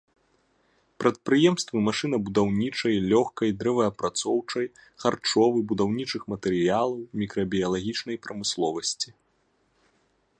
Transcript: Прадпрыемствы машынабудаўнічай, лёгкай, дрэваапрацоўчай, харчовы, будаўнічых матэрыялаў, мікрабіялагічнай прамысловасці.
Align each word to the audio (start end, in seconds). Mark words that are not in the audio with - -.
Прадпрыемствы 1.01 1.77
машынабудаўнічай, 1.87 2.95
лёгкай, 3.11 3.49
дрэваапрацоўчай, 3.59 4.67
харчовы, 5.03 5.59
будаўнічых 5.73 6.23
матэрыялаў, 6.33 6.99
мікрабіялагічнай 7.25 8.17
прамысловасці. 8.25 9.09